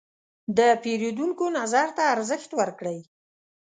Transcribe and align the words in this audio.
د 0.57 0.59
پیرودونکو 0.83 1.45
نظر 1.57 1.87
ته 1.97 2.03
ارزښت 2.15 2.49
ورکړئ. 2.59 2.99